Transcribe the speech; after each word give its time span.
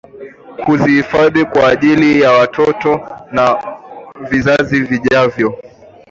Kuzihifadhi 0.65 1.45
kwa 1.45 1.67
ajili 1.67 2.21
ya 2.21 2.31
watoto 2.31 3.09
na 3.31 3.63
vizazi 4.29 4.79
vijavyo. 4.81 5.55